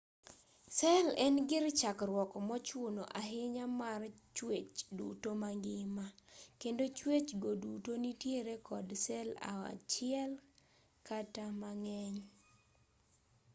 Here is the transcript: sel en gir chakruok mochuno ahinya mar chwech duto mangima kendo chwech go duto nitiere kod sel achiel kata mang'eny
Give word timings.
sel 0.77 1.07
en 1.25 1.35
gir 1.49 1.65
chakruok 1.79 2.31
mochuno 2.47 3.03
ahinya 3.21 3.65
mar 3.81 4.01
chwech 4.35 4.75
duto 4.97 5.29
mangima 5.41 6.05
kendo 6.61 6.83
chwech 6.97 7.29
go 7.41 7.51
duto 7.63 7.91
nitiere 8.03 8.55
kod 8.67 8.87
sel 9.05 9.29
achiel 9.65 10.31
kata 11.07 11.45
mang'eny 11.61 12.17